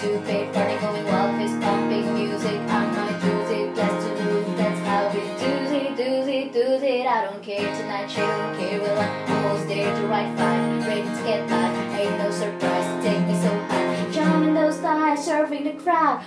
stupid, 0.00 0.50
party 0.54 0.76
going 0.80 1.04
wild, 1.04 1.36
fist 1.36 1.60
pumping, 1.60 2.14
music, 2.14 2.58
I'm 2.72 2.94
gonna 2.94 3.20
choose 3.20 3.50
it, 3.50 3.74
blessed 3.74 4.06
to 4.06 4.24
lose, 4.24 4.56
that's 4.56 4.80
how 4.88 5.10
we 5.12 5.20
doozy, 5.42 5.94
doozy, 5.94 6.50
doozy. 6.54 7.06
I 7.06 7.26
don't 7.26 7.42
care, 7.42 7.76
tonight 7.76 8.10
she 8.10 8.20
don't 8.20 8.58
care, 8.58 8.80
well 8.80 8.98
I'm 8.98 9.44
almost 9.44 9.68
there 9.68 9.94
to 9.94 10.06
ride 10.06 10.38
five, 10.38 10.86
ready 10.86 11.02
to 11.02 11.22
get 11.28 11.46
by, 11.50 11.68
ain't 12.00 12.16
no 12.16 12.30
surprise, 12.30 13.04
take 13.04 13.26
me 13.26 13.34
so 13.34 13.52
high, 13.68 14.10
jumping 14.10 14.54
those 14.54 14.78
thighs, 14.78 15.22
serving 15.22 15.64
the 15.64 15.74
crowd, 15.82 16.24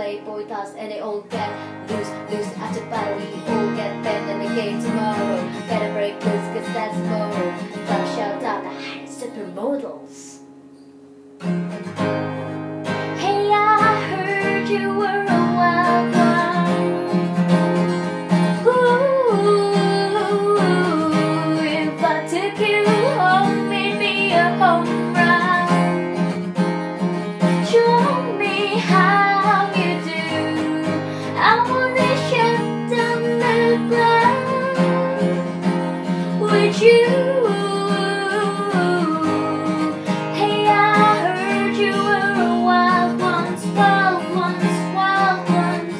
playboy 0.00 0.48
does, 0.48 0.74
and 0.76 0.90
they 0.90 1.00
all 1.00 1.20
get 1.20 1.50
loose, 1.90 2.08
loose 2.32 2.56
after 2.56 2.80
battle. 2.88 3.18
We 3.18 3.34
all 3.52 3.76
get 3.76 4.02
bent 4.02 4.30
in 4.30 4.48
the 4.48 4.54
game 4.58 4.82
tomorrow. 4.82 5.36
Better 5.68 5.92
break 5.92 6.14
loose, 6.24 6.46
cause 6.54 6.72
that's 6.72 6.96
moral. 6.96 7.52
Club 7.84 8.06
shout 8.16 8.42
out 8.42 8.62
the 8.62 8.70
high 8.70 9.04
supermodels. 9.04 10.29
you. 36.78 37.06
Hey, 40.34 40.66
I 40.68 41.34
heard 41.36 41.76
you 41.76 41.92
were 41.92 42.34
a 42.46 42.64
wild 42.64 43.18
wild 44.94 45.48
wild. 45.48 45.94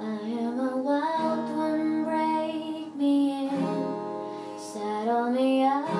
I 0.00 0.02
am 0.44 0.60
a 0.60 0.76
wild 0.76 1.56
one, 1.56 2.04
break 2.04 2.94
me 2.96 3.48
in, 3.48 3.64
me. 4.56 5.99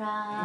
Right. 0.00 0.39